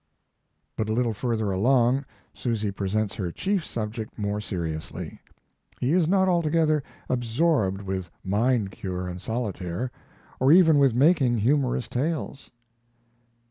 But 0.75 0.89
a 0.89 0.93
little 0.93 1.13
further 1.13 1.51
along 1.51 2.05
Susy 2.33 2.71
presents 2.71 3.13
her 3.13 3.31
chief 3.31 3.63
subject 3.63 4.17
more 4.17 4.41
seriously. 4.41 5.19
He 5.79 5.93
is 5.93 6.07
not 6.07 6.27
altogether 6.27 6.81
absorbed 7.07 7.83
with 7.83 8.09
"mind 8.23 8.71
cure" 8.71 9.07
and 9.07 9.21
solitaire, 9.21 9.91
or 10.39 10.51
even 10.51 10.79
with 10.79 10.95
making 10.95 11.37
humorous 11.37 11.87
tales. 11.87 12.49